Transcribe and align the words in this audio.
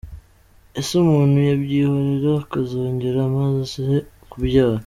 Ese 0.79 0.91
umuntu 1.03 1.37
yabyihorera 1.49 2.31
akazongera 2.43 3.19
amaze 3.29 3.85
kubyara?. 4.31 4.79